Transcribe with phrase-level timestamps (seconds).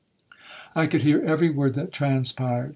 [0.73, 2.69] I could hear every word that transpired.